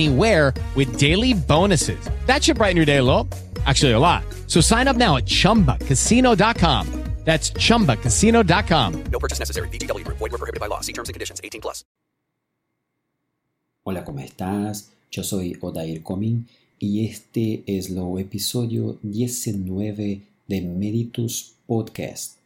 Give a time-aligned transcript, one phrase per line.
[0.00, 2.00] anywhere with daily bonuses.
[2.26, 3.28] That should brighten your day a little.
[3.66, 4.24] Actually, a lot.
[4.46, 6.86] So sign up now at chumbacasino.com.
[7.24, 9.04] That's chumbacasino.com.
[9.12, 9.68] No purchase necessary.
[9.68, 10.16] VGW Group.
[10.18, 10.80] Void were prohibited by law.
[10.80, 11.38] See terms and conditions.
[11.44, 11.84] 18 plus.
[13.84, 14.90] Hola, ¿cómo estás?
[15.10, 16.46] Yo soy Odair Comin
[16.78, 22.38] y este es el episodio 19 de Meditus Podcast.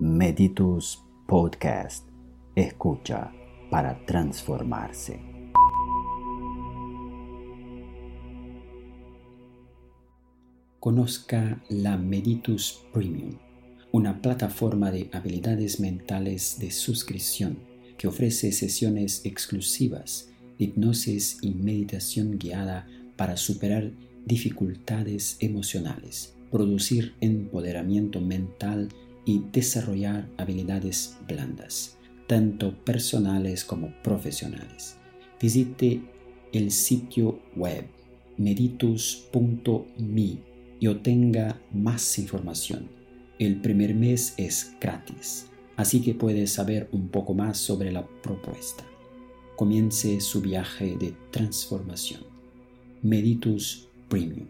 [0.00, 2.04] Meditus Podcast.
[2.54, 3.32] Escucha
[3.70, 5.27] para transformarse.
[10.80, 13.32] Conozca la Meditus Premium,
[13.90, 17.58] una plataforma de habilidades mentales de suscripción
[17.96, 23.90] que ofrece sesiones exclusivas, hipnosis y meditación guiada para superar
[24.24, 28.88] dificultades emocionales, producir empoderamiento mental
[29.24, 31.96] y desarrollar habilidades blandas,
[32.28, 34.96] tanto personales como profesionales.
[35.40, 36.02] Visite
[36.52, 37.84] el sitio web
[38.36, 40.47] meditus.me
[40.80, 42.88] y obtenga más información.
[43.38, 48.84] El primer mes es gratis, así que puedes saber un poco más sobre la propuesta.
[49.56, 52.22] Comience su viaje de transformación.
[53.02, 54.48] Meditus Premium.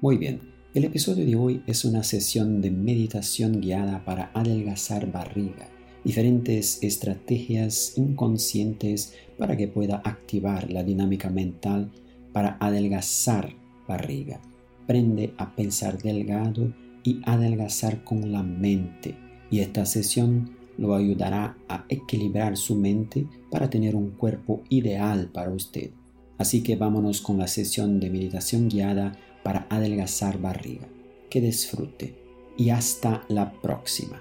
[0.00, 0.40] Muy bien,
[0.74, 5.68] el episodio de hoy es una sesión de meditación guiada para adelgazar barriga,
[6.04, 11.90] diferentes estrategias inconscientes para que pueda activar la dinámica mental
[12.32, 13.54] para adelgazar
[13.86, 14.40] barriga
[14.84, 19.16] aprende a pensar delgado y adelgazar con la mente.
[19.50, 25.50] Y esta sesión lo ayudará a equilibrar su mente para tener un cuerpo ideal para
[25.50, 25.90] usted.
[26.36, 30.86] Así que vámonos con la sesión de meditación guiada para adelgazar barriga.
[31.30, 32.14] Que disfrute
[32.56, 34.20] y hasta la próxima.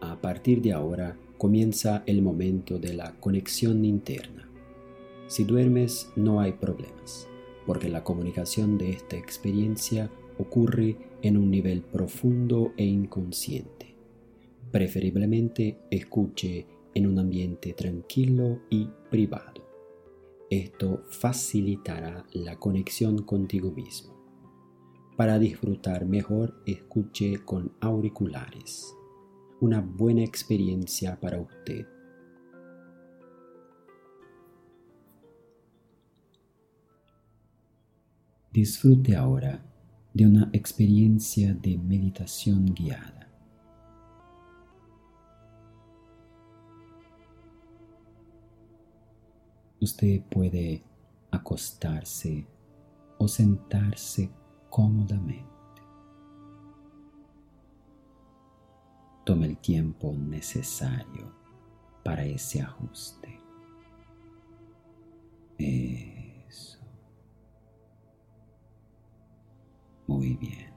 [0.00, 4.48] A partir de ahora comienza el momento de la conexión interna.
[5.26, 7.28] Si duermes no hay problemas
[7.66, 13.94] porque la comunicación de esta experiencia ocurre en un nivel profundo e inconsciente.
[14.70, 19.64] Preferiblemente escuche en un ambiente tranquilo y privado.
[20.50, 24.14] Esto facilitará la conexión contigo mismo.
[25.16, 28.94] Para disfrutar mejor, escuche con auriculares.
[29.60, 31.86] Una buena experiencia para usted.
[38.54, 39.60] Disfrute ahora
[40.12, 43.28] de una experiencia de meditación guiada.
[49.80, 50.84] Usted puede
[51.32, 52.46] acostarse
[53.18, 54.30] o sentarse
[54.70, 55.82] cómodamente.
[59.24, 61.34] Tome el tiempo necesario
[62.04, 63.36] para ese ajuste.
[65.58, 66.13] Eso.
[70.14, 70.72] Muy bien.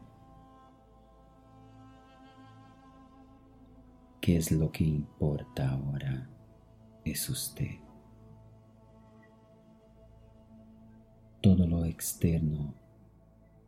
[4.19, 6.27] ¿Qué es lo que importa ahora?
[7.05, 7.77] Es usted.
[11.39, 12.73] Todo lo externo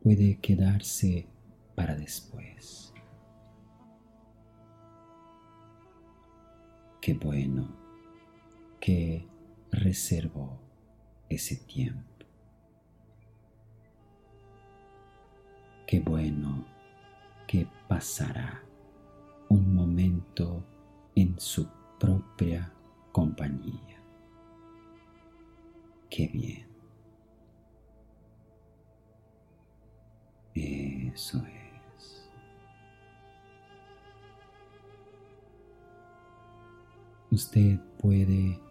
[0.01, 1.27] puede quedarse
[1.75, 2.91] para después.
[6.99, 7.75] Qué bueno
[8.79, 9.27] que
[9.71, 10.59] reservó
[11.29, 12.08] ese tiempo.
[15.89, 16.65] Qué bueno
[17.47, 18.63] que pasará
[19.47, 20.63] un momento
[21.15, 21.67] en su
[21.99, 22.71] propia
[23.11, 23.99] compañía.
[26.07, 26.67] Qué bien.
[31.11, 31.43] Eso
[31.97, 32.29] es.
[37.31, 38.61] Usted puede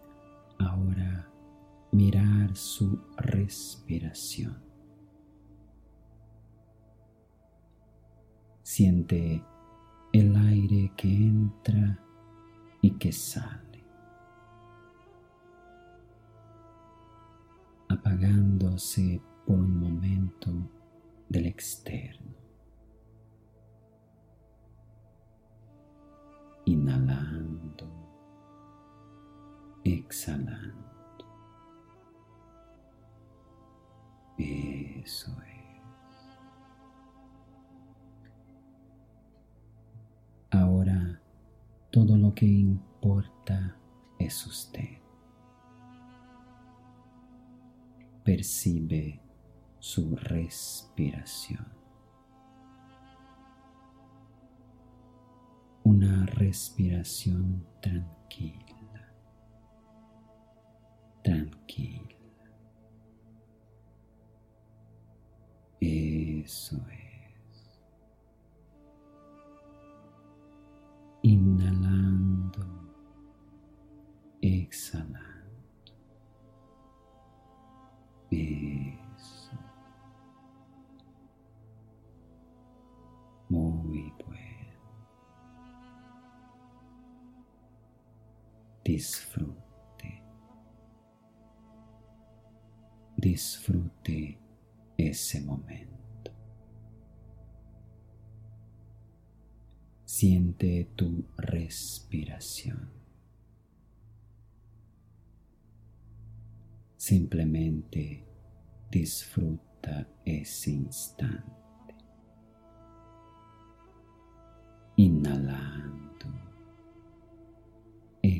[0.57, 1.29] ahora
[1.91, 4.68] mirar su respiración.
[8.71, 9.43] Siente
[10.13, 11.99] el aire que entra
[12.81, 13.83] y que sale,
[17.87, 20.51] apagándose por un momento
[21.29, 22.35] del externo.
[26.65, 27.87] Inhalando,
[29.83, 31.25] exhalando.
[34.37, 35.58] Eso es.
[41.91, 43.75] Todo lo que importa
[44.19, 44.99] es usted.
[48.23, 49.21] Percibe
[49.79, 51.65] su respiración.
[55.83, 59.13] Una respiración tranquila,
[61.23, 62.15] tranquila.
[65.79, 66.98] Eso es.
[88.99, 90.21] Disfrute.
[93.15, 94.37] Disfrute
[94.97, 96.33] ese momento.
[100.03, 102.91] Siente tu respiración.
[106.97, 108.27] Simplemente
[108.91, 111.95] disfruta ese instante.
[114.97, 115.78] Inhalando,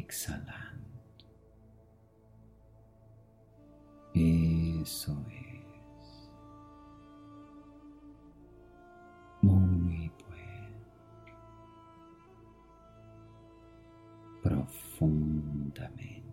[0.10, 0.90] exhalando.
[4.16, 6.32] Eso es.
[9.44, 10.80] Muy bueno.
[14.42, 16.29] Profundamente.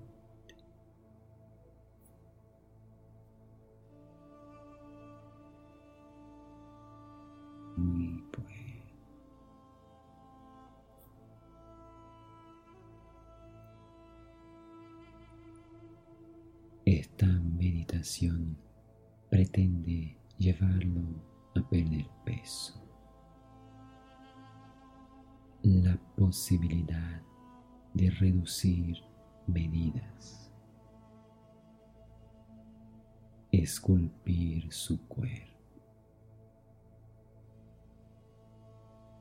[19.30, 21.02] Pretende llevarlo
[21.56, 22.82] a perder peso.
[25.62, 27.20] la posibilidad
[27.92, 29.02] de reducir
[29.48, 30.52] medidas,
[33.50, 35.80] esculpir su cuerpo,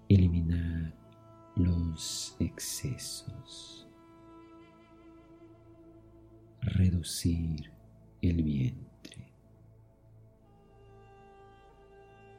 [0.07, 0.93] eliminar
[1.55, 3.87] los excesos,
[6.61, 7.75] reducir
[8.30, 9.27] el vientre,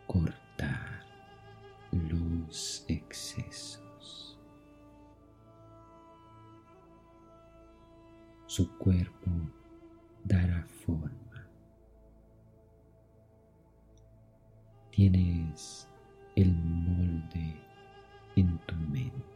[0.07, 1.05] cortar
[1.93, 3.87] los excesos.
[8.57, 9.31] su cuerpo
[10.25, 11.47] dará forma.
[14.91, 15.87] Tienes
[16.37, 17.55] el molde
[18.35, 19.36] en tu mente.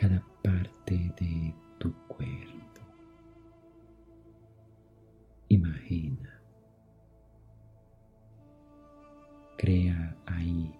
[0.00, 2.80] Cada parte de tu cuerpo.
[5.48, 6.40] Imagina,
[9.58, 10.74] crea ahí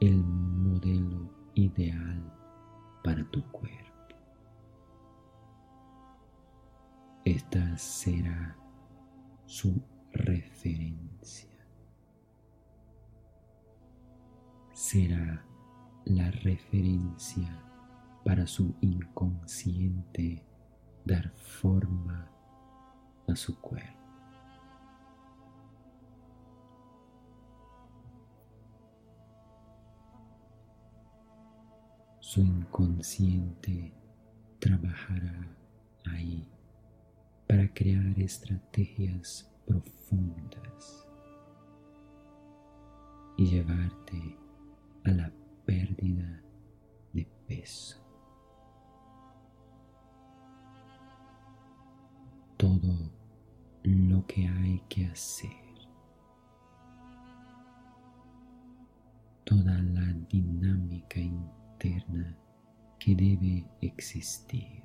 [0.00, 2.32] el modelo ideal
[3.04, 4.16] para tu cuerpo.
[7.26, 8.56] Esta será
[9.44, 9.82] su
[10.14, 11.50] referencia.
[14.72, 15.44] Será
[16.06, 17.71] la referencia
[18.24, 20.44] para su inconsciente
[21.04, 22.30] dar forma
[23.28, 24.02] a su cuerpo.
[32.20, 33.92] Su inconsciente
[34.58, 35.54] trabajará
[36.06, 36.48] ahí
[37.46, 41.06] para crear estrategias profundas
[43.36, 44.38] y llevarte
[45.04, 45.32] a la
[45.66, 46.42] pérdida
[47.12, 48.11] de peso.
[53.82, 55.50] Lo que hay que hacer,
[59.44, 62.36] toda la dinámica interna
[62.98, 64.82] que debe existir,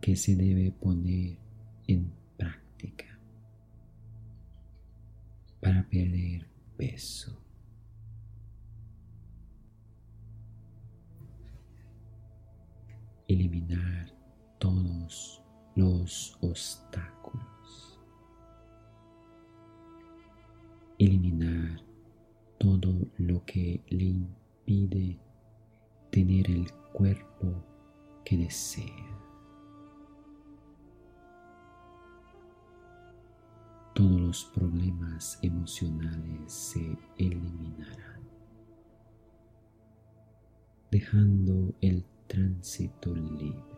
[0.00, 1.38] que se debe poner
[1.86, 3.18] en práctica
[5.60, 7.40] para perder peso.
[13.26, 14.14] Eliminar
[14.64, 15.42] todos
[15.74, 18.00] los obstáculos.
[20.98, 21.82] Eliminar
[22.56, 25.20] todo lo que le impide
[26.10, 27.62] tener el cuerpo
[28.24, 29.20] que desea.
[33.94, 38.22] Todos los problemas emocionales se eliminarán,
[40.90, 43.73] dejando el tránsito libre.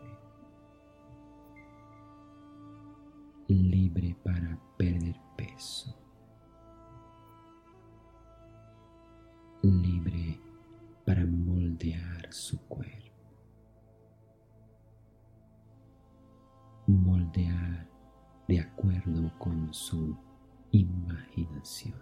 [3.47, 5.95] Libre para perder peso,
[9.61, 10.39] libre
[11.05, 13.15] para moldear su cuerpo,
[16.87, 17.87] moldear
[18.47, 20.17] de acuerdo con su
[20.71, 22.01] imaginación,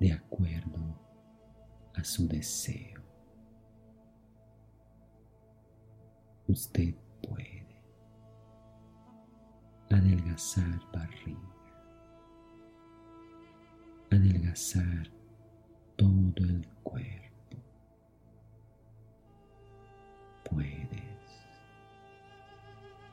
[0.00, 0.98] de acuerdo
[1.94, 3.02] a su deseo.
[6.46, 7.57] Usted puede
[9.98, 11.38] adelgazar barriga,
[14.10, 15.08] adelgazar
[15.96, 17.56] todo el cuerpo.
[20.44, 21.28] Puedes,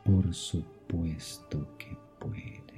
[0.04, 2.75] por supuesto que puedes.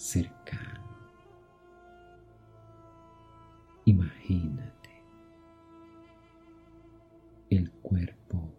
[0.00, 0.80] Cercano.
[3.84, 5.04] Imagínate
[7.50, 8.50] el cuerpo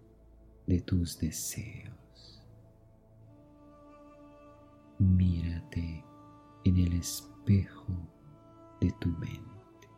[0.67, 2.43] de tus deseos.
[4.99, 6.05] Mírate
[6.63, 7.91] en el espejo
[8.79, 9.89] de tu mente.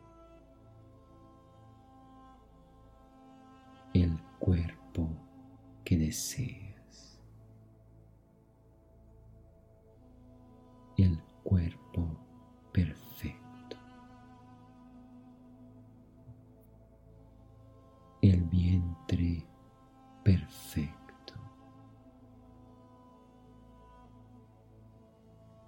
[3.92, 5.10] El cuerpo
[5.84, 6.63] que deseas.
[18.24, 19.46] El vientre
[20.22, 21.34] perfecto.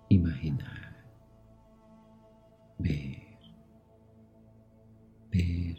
[0.09, 1.05] Imaginar.
[2.79, 3.39] Ver.
[5.31, 5.77] Ver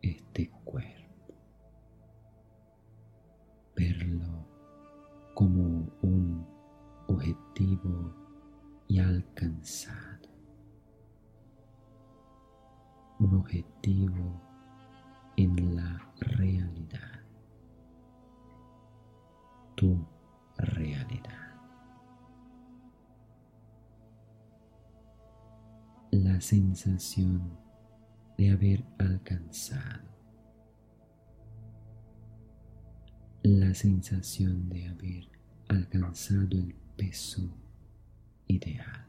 [0.00, 1.34] este cuerpo.
[3.76, 4.46] Verlo
[5.34, 6.46] como un
[7.08, 8.14] objetivo
[8.86, 10.30] y alcanzado.
[13.18, 14.47] Un objetivo
[15.38, 17.22] en la realidad.
[19.76, 20.04] Tu
[20.56, 21.54] realidad.
[26.10, 27.56] La sensación
[28.36, 30.08] de haber alcanzado.
[33.44, 35.28] La sensación de haber
[35.68, 37.48] alcanzado el peso
[38.48, 39.06] ideal.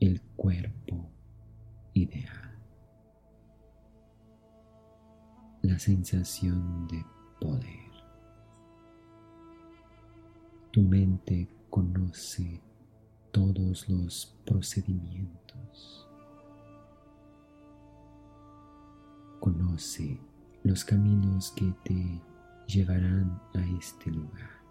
[0.00, 1.08] El cuerpo
[1.94, 2.47] ideal.
[5.68, 7.04] La sensación de
[7.38, 7.92] poder.
[10.70, 12.62] Tu mente conoce
[13.32, 16.08] todos los procedimientos.
[19.40, 20.18] Conoce
[20.62, 22.18] los caminos que te
[22.66, 24.62] llevarán a este lugar.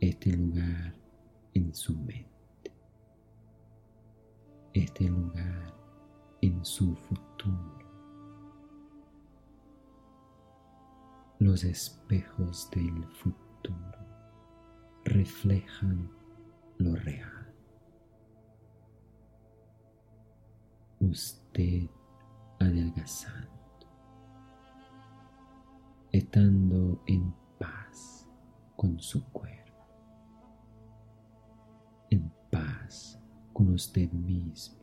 [0.00, 0.96] Este lugar
[1.54, 2.72] en su mente.
[4.72, 5.72] Este lugar
[6.40, 7.83] en su futuro.
[11.40, 13.98] Los espejos del futuro
[15.04, 16.08] reflejan
[16.78, 17.52] lo real.
[21.00, 21.90] Usted
[22.60, 23.50] adelgazando,
[26.12, 28.28] estando en paz
[28.76, 29.84] con su cuerpo,
[32.10, 33.20] en paz
[33.52, 34.78] con usted mismo.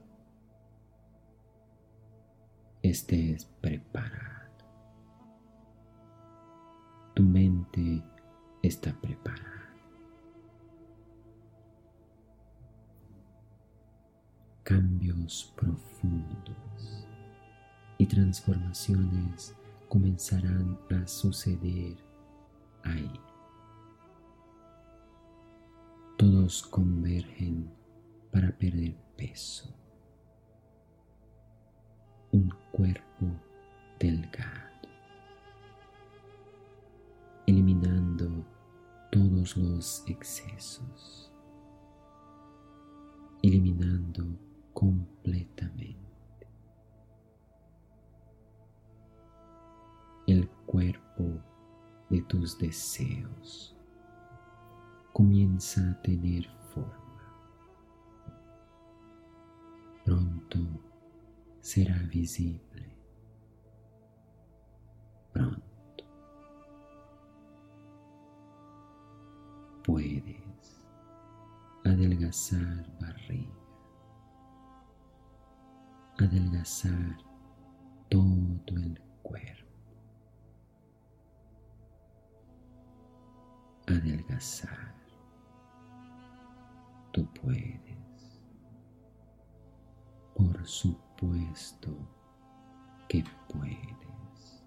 [2.83, 4.40] Estés preparado
[7.13, 8.03] tu mente
[8.61, 9.73] está preparada.
[14.63, 17.05] Cambios profundos
[17.97, 19.55] y transformaciones
[19.89, 21.97] comenzarán a suceder
[22.83, 23.11] ahí.
[26.17, 27.69] Todos convergen
[28.31, 29.75] para perder peso.
[32.31, 33.25] Un cuerpo
[33.99, 34.70] delgado.
[39.57, 41.31] Los excesos,
[43.41, 44.23] eliminando
[44.73, 46.01] completamente
[50.27, 51.41] el cuerpo
[52.09, 53.75] de tus deseos
[55.13, 57.01] comienza a tener forma.
[60.05, 60.59] Pronto
[61.59, 62.95] será visible.
[65.33, 65.70] Pronto.
[69.91, 70.81] Puedes
[71.83, 73.51] adelgazar barriga,
[76.17, 77.17] adelgazar
[78.07, 79.91] todo el cuerpo,
[83.87, 84.95] adelgazar
[87.11, 88.41] tú puedes.
[90.37, 91.91] Por supuesto
[93.09, 94.63] que puedes.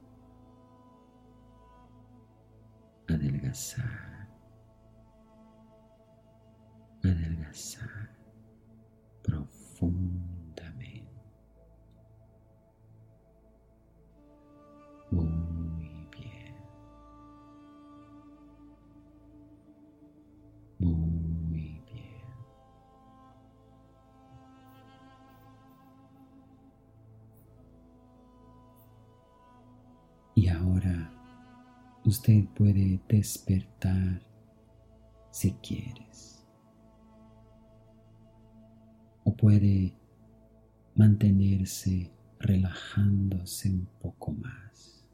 [3.09, 4.13] Adelgazar.
[7.04, 8.08] Adelgazar
[9.23, 11.04] profundamente.
[15.11, 16.54] Muy bien.
[20.78, 22.25] Muy bien.
[30.34, 31.11] Y ahora
[32.06, 34.23] usted puede despertar
[35.30, 36.43] si quieres.
[39.25, 39.97] O puede
[40.95, 45.04] mantenerse relajándose un poco más.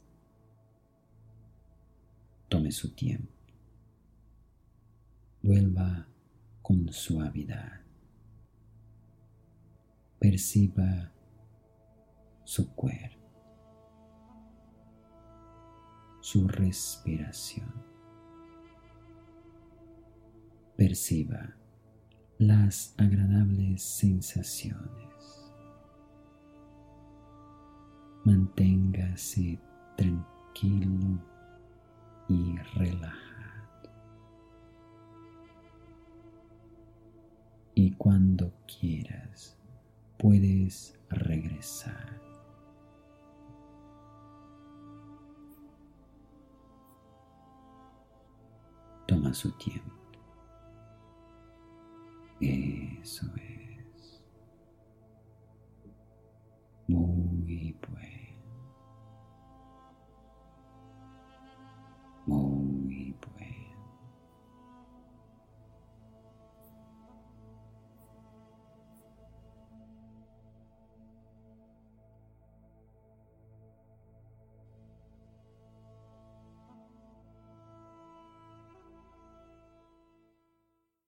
[2.48, 3.32] Tome su tiempo.
[5.42, 6.08] Vuelva
[6.60, 7.80] con suavidad.
[10.18, 11.12] Perciba
[12.44, 13.30] su cuerpo,
[16.20, 17.72] su respiración.
[20.76, 21.59] Perciba
[22.40, 25.52] las agradables sensaciones.
[28.24, 29.60] Manténgase
[29.94, 31.18] tranquilo
[32.30, 33.90] y relajado.
[37.74, 39.58] Y cuando quieras,
[40.16, 42.18] puedes regresar.
[49.06, 49.99] Toma su tiempo.
[53.10, 53.49] Eso es.